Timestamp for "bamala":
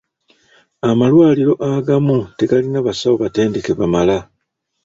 3.79-4.17